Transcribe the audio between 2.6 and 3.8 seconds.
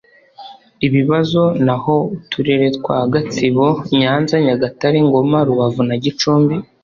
twa gatsibo